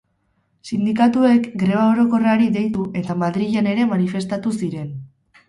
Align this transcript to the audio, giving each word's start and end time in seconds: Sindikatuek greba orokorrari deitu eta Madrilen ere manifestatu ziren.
Sindikatuek 0.69 1.45
greba 1.63 1.83
orokorrari 1.89 2.49
deitu 2.57 2.87
eta 3.03 3.17
Madrilen 3.25 3.71
ere 3.75 3.87
manifestatu 3.93 4.57
ziren. 4.63 4.91